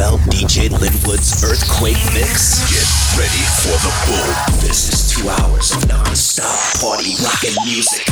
felt 0.00 0.20
DJ 0.32 0.70
Lynnwood's 0.70 1.44
Earthquake 1.44 2.00
Mix? 2.14 2.64
Get 2.72 2.88
ready 3.20 3.44
for 3.60 3.76
the 3.84 3.92
boom. 4.08 4.32
This 4.64 4.88
is 4.88 5.12
two 5.12 5.28
hours 5.28 5.76
of 5.76 5.86
non-stop 5.88 6.80
party 6.80 7.12
rockin' 7.20 7.52
music. 7.68 8.06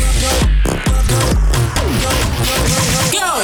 Go! 3.08 3.40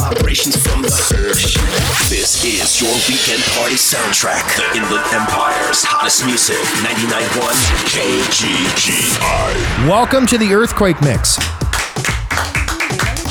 Vibrations 0.00 0.56
from 0.56 0.80
the 0.80 0.88
earth. 1.12 2.08
This 2.08 2.42
is 2.42 2.80
your 2.80 2.94
weekend 3.04 3.44
party 3.52 3.76
soundtrack. 3.76 4.40
The 4.56 4.78
Inland 4.78 5.04
Empire's 5.12 5.84
hottest 5.84 6.24
music. 6.24 6.56
99.1 6.80 7.52
KGGI. 7.92 9.86
Welcome 9.86 10.24
to 10.24 10.38
the 10.38 10.54
Earthquake 10.54 11.02
Mix. 11.02 11.36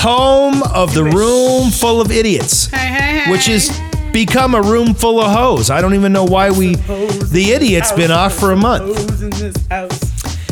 Home 0.02 0.64
of 0.64 0.96
the 0.96 1.04
room 1.04 1.70
full 1.70 2.02
of 2.02 2.12
idiots, 2.12 2.66
Hey, 2.66 2.78
hey, 2.88 3.20
hey. 3.20 3.32
which 3.32 3.46
has 3.46 3.70
become 4.12 4.56
a 4.56 4.62
room 4.62 4.96
full 4.96 5.20
of 5.22 5.32
hoes. 5.32 5.70
I 5.70 5.80
don't 5.80 5.94
even 5.94 6.12
know 6.12 6.26
why 6.26 6.50
we, 6.50 6.74
the 6.76 7.52
idiot's 7.54 7.92
been 7.92 8.10
off 8.10 8.34
for 8.34 8.52
a 8.52 8.56
month. 8.56 8.98
Hoes 8.98 9.22
in 9.22 9.30
this 9.30 9.56
house. 9.70 10.00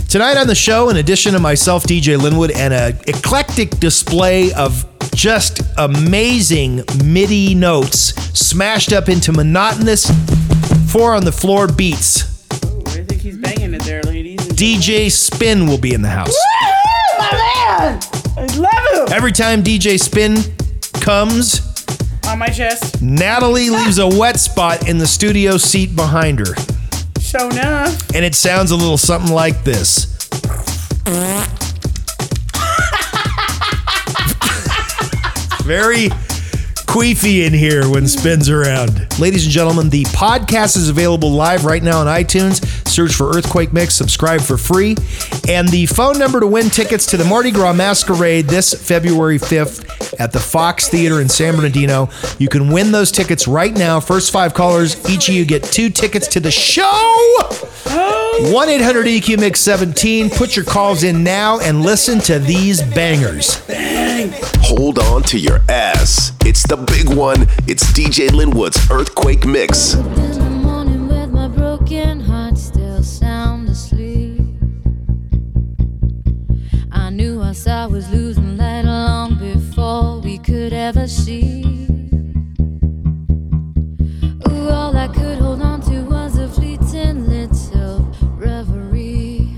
Tonight 0.08 0.38
on 0.38 0.46
the 0.46 0.54
show, 0.54 0.90
in 0.90 0.98
addition 0.98 1.34
to 1.34 1.40
myself, 1.40 1.84
DJ 1.84 2.18
Lynnwood, 2.20 2.56
and 2.56 2.74
an 2.76 3.00
eclectic 3.08 3.72
display 3.80 4.54
of 4.54 4.86
just 5.16 5.62
amazing 5.80 6.84
MIDI 7.04 7.56
notes 7.56 8.14
smashed 8.40 8.94
up 8.94 9.10
into 9.10 9.32
monotonous 9.32 10.12
four 10.92 11.16
on 11.16 11.26
the 11.26 11.32
floor 11.32 11.68
beats. 11.68 12.46
Oh, 12.66 12.82
I 12.86 13.04
think 13.04 13.22
he's 13.22 13.38
banging 13.38 13.74
it 13.74 13.82
there, 13.82 14.04
ladies. 14.04 14.40
DJ 14.50 15.12
Spin 15.12 15.66
will 15.66 15.80
be 15.80 15.94
in 15.96 16.04
the 16.04 16.10
house. 16.10 16.38
My 17.18 17.32
man! 17.32 18.00
I 18.92 18.98
love 18.98 19.10
him! 19.10 19.16
Every 19.16 19.32
time 19.32 19.64
DJ 19.64 20.00
Spin 20.00 20.38
comes, 21.02 21.62
On 22.28 22.38
my 22.38 22.48
chest. 22.48 23.02
Natalie 23.02 23.70
ah. 23.70 23.84
leaves 23.84 23.98
a 24.00 24.08
wet 24.08 24.40
spot 24.40 24.88
in 24.88 24.98
the 24.98 25.08
studio 25.08 25.58
seat 25.58 25.96
behind 25.96 26.40
her. 26.40 26.56
Show 27.20 27.50
enough. 27.50 28.16
And 28.16 28.26
it 28.26 28.36
sounds 28.36 28.72
a 28.72 28.76
little 28.76 28.98
something 28.98 29.34
like 29.34 29.64
this. 29.64 30.06
Very 35.64 36.10
queefy 36.90 37.46
in 37.46 37.54
here 37.54 37.88
when 37.88 38.08
spins 38.08 38.50
around. 38.50 39.20
Ladies 39.20 39.44
and 39.46 39.54
gentlemen, 39.54 39.90
the 39.92 40.06
podcast 40.06 40.76
is 40.76 40.90
available 40.90 41.32
live 41.32 41.66
right 41.66 41.84
now 41.84 42.00
on 42.00 42.08
iTunes. 42.08 42.66
Search 42.88 43.14
for 43.14 43.30
Earthquake 43.30 43.72
Mix, 43.72 43.94
subscribe 43.94 44.42
for 44.42 44.58
free. 44.58 44.96
And 45.50 45.68
the 45.68 45.88
phone 45.88 46.20
number 46.20 46.40
to 46.40 46.46
win 46.46 46.70
tickets 46.70 47.08
to 47.08 47.18
the 47.18 47.26
Mardi 47.26 47.50
Gras 47.50 47.74
Masquerade 47.74 48.46
this 48.46 48.72
February 48.72 49.40
5th 49.40 50.20
at 50.20 50.32
the 50.32 50.40
Fox 50.40 50.90
Theater 50.90 51.22
in 51.22 51.28
San 51.28 51.56
Bernardino. 51.56 52.10
You 52.38 52.48
can 52.50 52.72
win 52.72 52.92
those 52.92 53.12
tickets 53.12 53.48
right 53.48 53.76
now. 53.76 54.00
First 54.00 54.32
five 54.32 54.54
callers, 54.54 55.10
each 55.10 55.28
of 55.28 55.34
you 55.34 55.46
get 55.46 55.64
two 55.64 55.90
tickets 55.90 56.28
to 56.28 56.40
the 56.40 56.52
show. 56.52 56.84
1 58.52 58.70
800 58.70 59.08
EQ 59.08 59.40
Mix 59.40 59.60
17. 59.62 60.30
Put 60.30 60.56
your 60.56 60.66
calls 60.66 61.02
in 61.02 61.24
now 61.24 61.60
and 61.62 61.82
listen 61.82 62.20
to 62.20 62.38
these 62.38 62.84
bangers. 62.84 63.60
Hold 64.62 65.00
on 65.00 65.24
to 65.24 65.40
your 65.40 65.62
ass. 65.68 66.32
It's 66.46 66.62
the 66.62 66.78
big 66.78 67.10
one. 67.18 67.48
It's 67.68 67.92
DJ 67.94 68.30
Lynnwood's 68.30 68.92
Earthquake 68.92 69.48
Mix. 69.48 69.96
See. 81.10 81.64
Ooh, 84.48 84.70
all 84.70 84.96
I 84.96 85.08
could 85.08 85.40
hold 85.40 85.62
on 85.62 85.82
to 85.82 86.02
was 86.04 86.38
a 86.38 86.48
fleeting 86.48 87.28
little 87.28 88.12
reverie. 88.38 89.56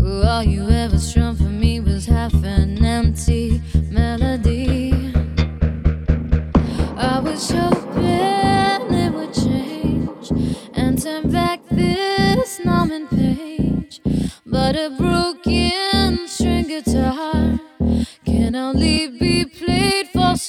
Ooh, 0.00 0.22
all 0.22 0.42
you 0.42 0.68
ever 0.68 0.98
strummed 0.98 1.38
for 1.38 1.44
me 1.44 1.78
was 1.80 2.06
half 2.06 2.34
an 2.42 2.84
empty 2.84 3.61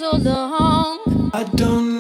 so 0.03 0.17
long. 0.17 1.31
I 1.33 1.43
don't 1.55 1.92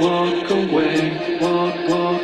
Walk 0.00 0.50
away, 0.50 1.38
walk, 1.40 1.88
walk. 1.88 2.23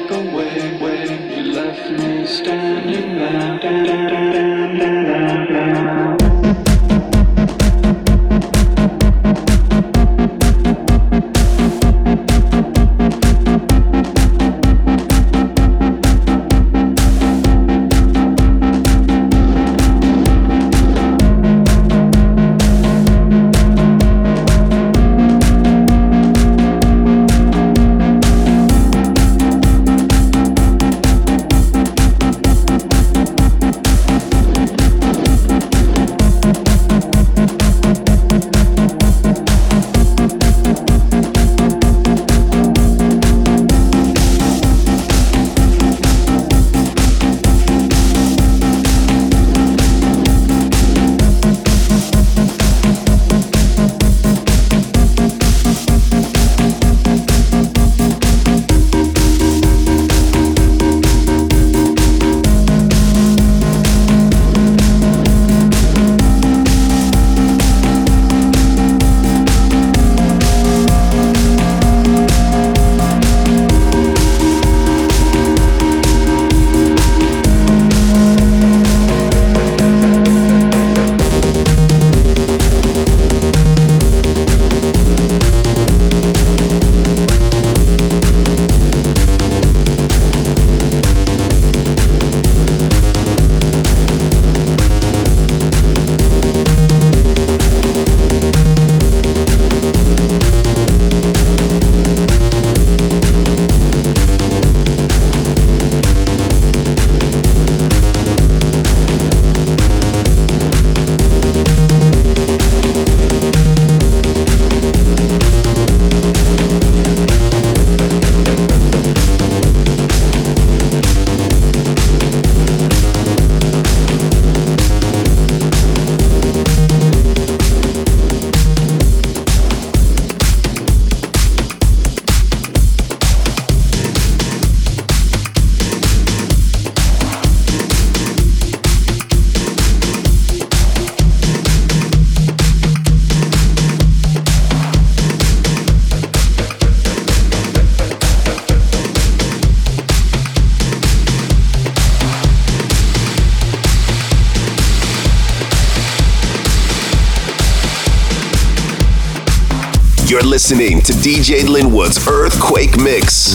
listening 160.50 161.00
to 161.00 161.12
DJ 161.12 161.60
Lynnwood's 161.60 162.26
Earthquake 162.26 163.00
Mix. 163.00 163.54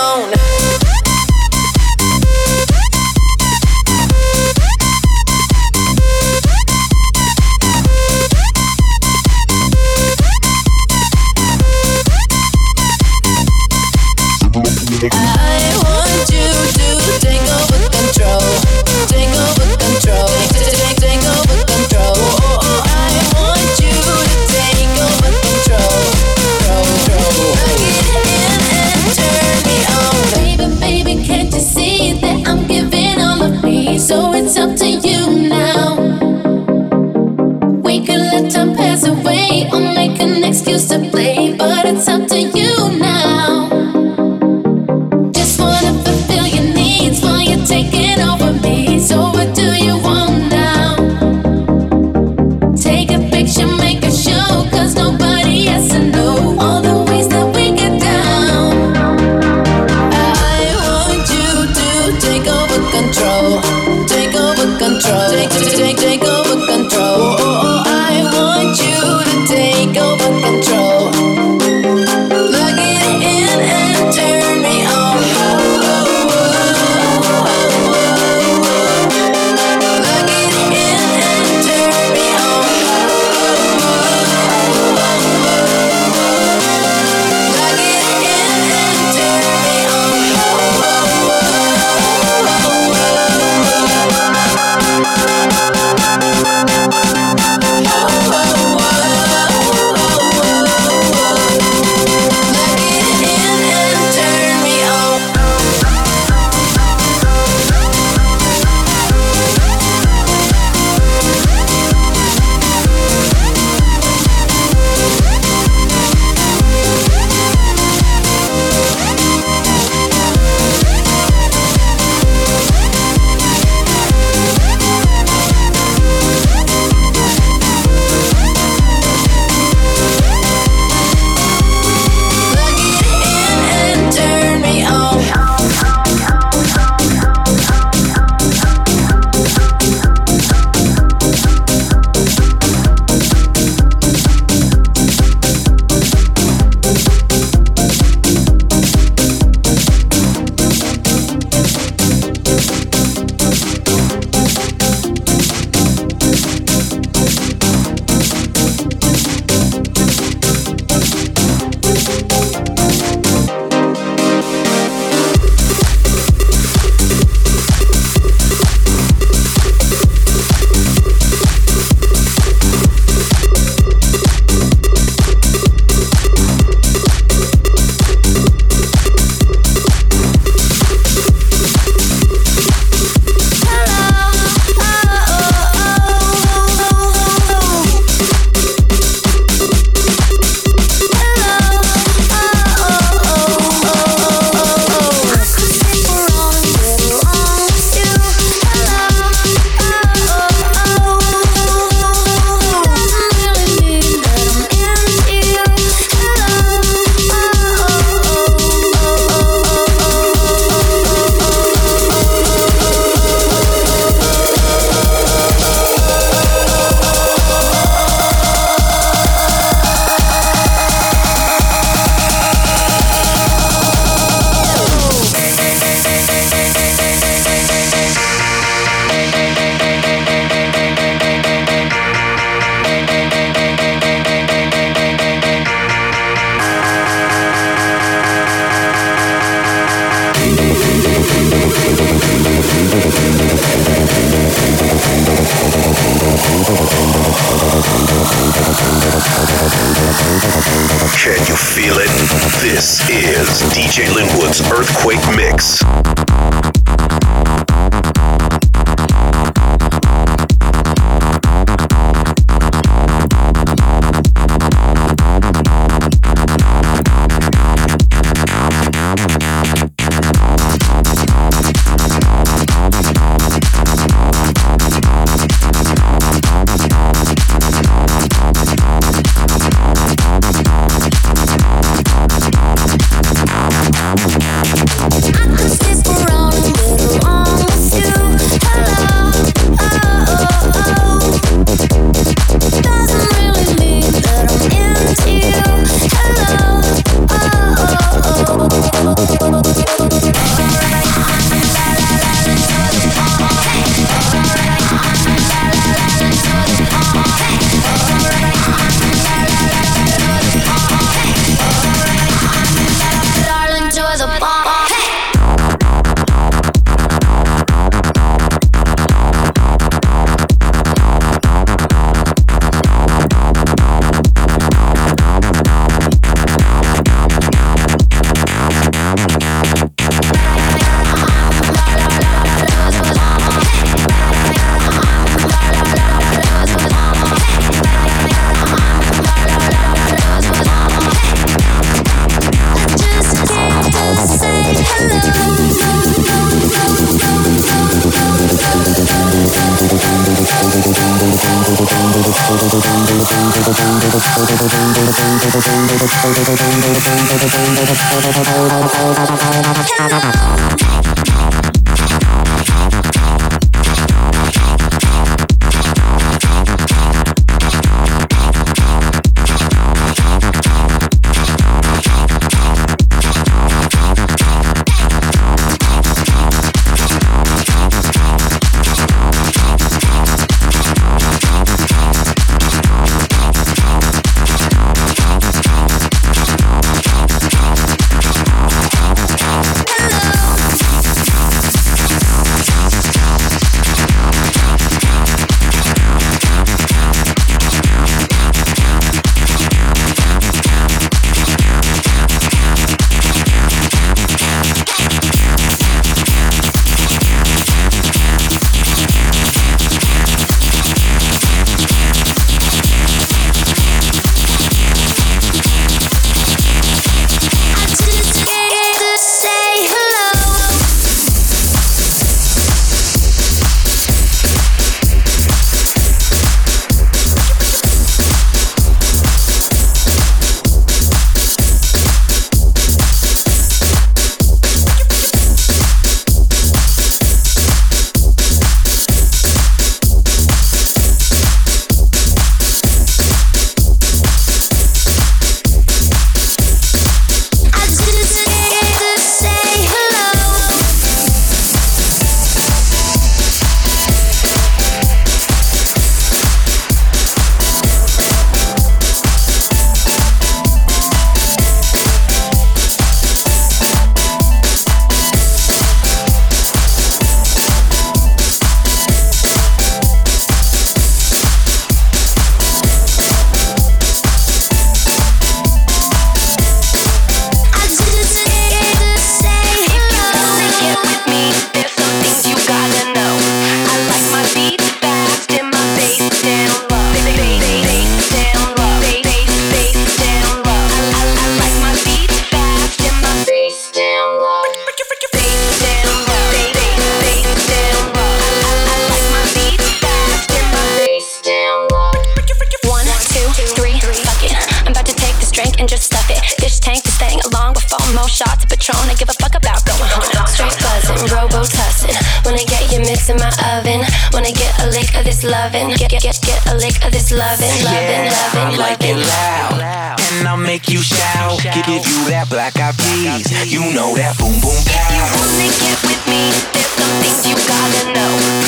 If 524.63 524.67
you 524.67 525.23
wanna 525.39 525.67
get 525.79 525.97
with 526.03 526.27
me, 526.27 526.51
there's 526.73 526.85
some 526.85 527.21
things 527.23 527.47
you 527.47 527.55
gotta 527.67 528.13
know. 528.13 528.60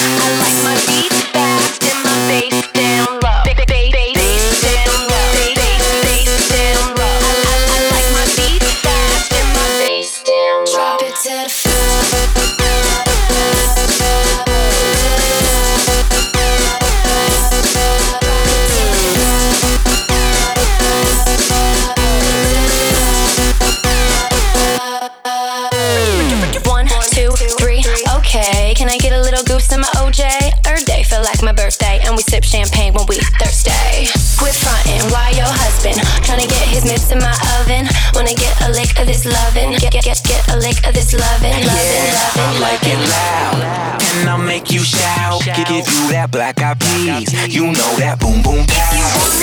this 39.23 39.33
loving. 39.33 39.71
Get 39.77 39.91
get 39.91 40.03
get 40.03 40.21
get 40.23 40.47
a 40.49 40.57
lick 40.57 40.85
of 40.87 40.93
this 40.93 41.13
loving. 41.13 41.51
Yeah, 41.51 42.31
I 42.35 42.59
like 42.59 42.81
it 42.83 42.97
loud. 42.97 44.01
And 44.19 44.29
I'll 44.29 44.37
make 44.37 44.71
you 44.71 44.79
shout. 44.79 45.43
Give 45.43 45.87
you 45.87 46.11
that 46.11 46.29
black 46.31 46.61
eyed 46.61 46.79
peas. 46.79 47.31
You 47.53 47.63
know 47.67 47.95
that 47.97 48.19
boom 48.19 48.41
boom 48.41 48.65
pow. 48.67 49.42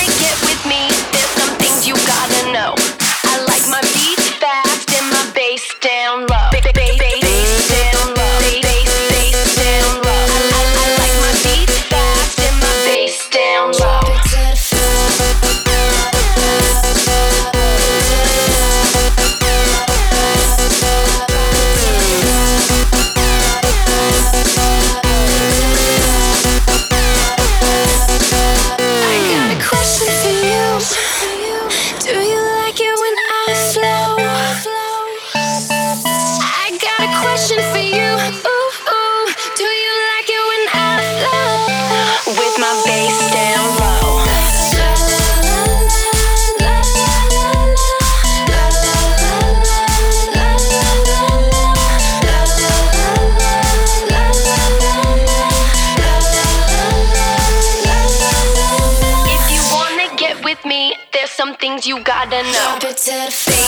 I 62.23 62.27
don't 62.27 62.45
know. 62.53 63.60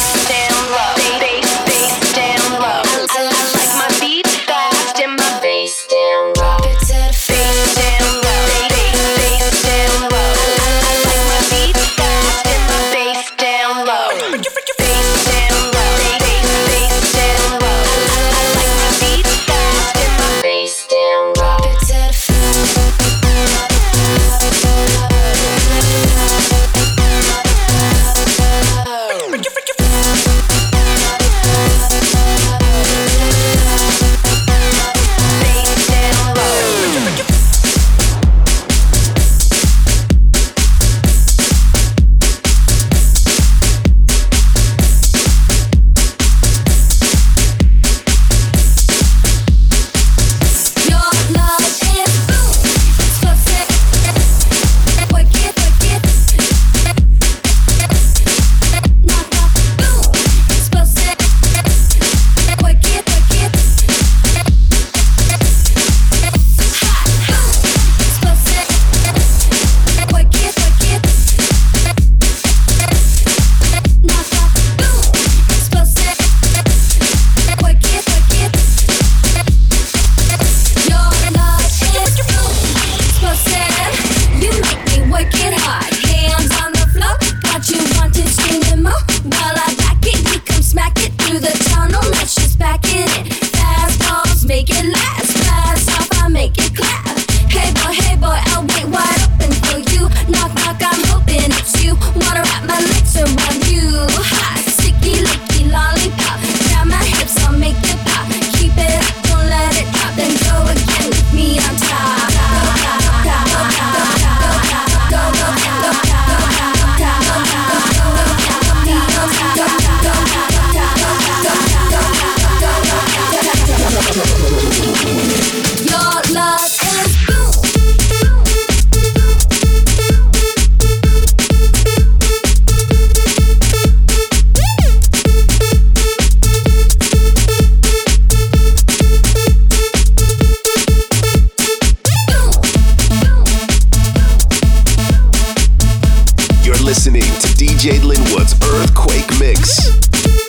listening 146.83 147.23
to 147.23 147.49
DJ 147.57 148.01
Lynnwood's 148.01 148.55
Earthquake 148.62 149.29
Mix. 149.38 150.41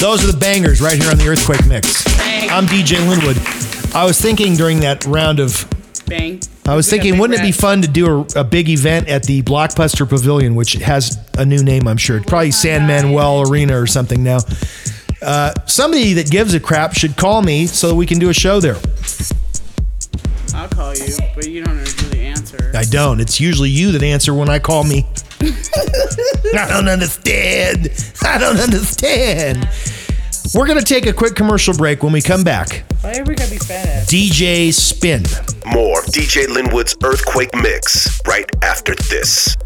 Those 0.00 0.22
are 0.22 0.30
the 0.30 0.38
bangers 0.38 0.80
right 0.80 0.96
here 0.96 1.10
on 1.10 1.18
the 1.18 1.26
Earthquake 1.26 1.66
Mix. 1.66 2.06
I'm 2.50 2.66
DJ 2.66 2.96
Lynnwood. 2.98 3.94
I 3.94 4.04
was 4.04 4.20
thinking 4.20 4.54
during 4.54 4.80
that 4.80 5.04
round 5.06 5.40
of 5.40 5.68
Bang. 6.06 6.40
I 6.66 6.76
was 6.76 6.86
We 6.86 6.98
thinking, 6.98 7.18
wouldn't 7.18 7.40
it 7.40 7.42
be 7.42 7.50
fun 7.50 7.82
to 7.82 7.88
do 7.88 8.20
a, 8.20 8.40
a 8.40 8.44
big 8.44 8.68
event 8.68 9.08
at 9.08 9.24
the 9.24 9.42
Blockbuster 9.42 10.08
Pavilion, 10.08 10.54
which 10.54 10.74
has 10.74 11.18
a 11.36 11.44
new 11.44 11.64
name, 11.64 11.88
I'm 11.88 11.96
sure. 11.96 12.22
Probably 12.22 12.52
San 12.52 12.86
Manuel 12.86 13.50
Arena 13.50 13.78
or 13.78 13.86
something 13.88 14.22
now. 14.22 14.38
Uh, 15.20 15.52
somebody 15.66 16.12
that 16.12 16.30
gives 16.30 16.54
a 16.54 16.60
crap 16.60 16.94
should 16.94 17.16
call 17.16 17.42
me 17.42 17.66
so 17.66 17.92
we 17.94 18.06
can 18.06 18.20
do 18.20 18.28
a 18.28 18.34
show 18.34 18.60
there. 18.60 18.76
I'll 20.54 20.68
call 20.68 20.94
you, 20.94 21.16
but 21.34 21.48
you 21.48 21.64
don't 21.64 21.76
really 22.04 22.20
answer. 22.26 22.70
I 22.72 22.84
don't. 22.84 23.20
It's 23.20 23.40
usually 23.40 23.70
you 23.70 23.90
that 23.92 24.02
answer 24.04 24.32
when 24.32 24.48
I 24.48 24.60
call 24.60 24.84
me. 24.84 25.06
I 26.54 26.66
don't 26.68 26.88
understand. 26.88 27.90
I 28.22 28.38
don't 28.38 28.58
understand. 28.58 29.68
We're 30.54 30.66
going 30.66 30.78
to 30.78 30.84
take 30.84 31.06
a 31.06 31.12
quick 31.12 31.34
commercial 31.34 31.74
break 31.74 32.02
when 32.02 32.12
we 32.12 32.22
come 32.22 32.42
back. 32.42 32.84
Why 33.02 33.18
are 33.18 33.24
we 33.24 33.36
gonna 33.36 33.50
be 33.50 33.58
fat? 33.58 34.08
DJ 34.08 34.72
Spin. 34.72 35.22
More 35.72 36.00
DJ 36.02 36.46
Lynnwood's 36.46 36.96
Earthquake 37.04 37.54
Mix 37.54 38.20
right 38.26 38.50
after 38.64 38.94
this. 39.08 39.56